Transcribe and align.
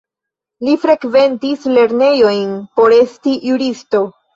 Li 0.67 0.73
frekventis 0.85 1.69
lernejojn 1.75 2.59
por 2.79 3.01
esti 3.01 3.41
juristo. 3.51 4.07